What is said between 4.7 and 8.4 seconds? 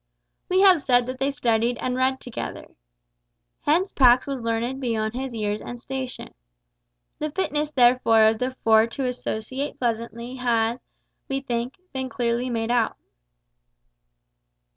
beyond his years and station. The fitness therefore of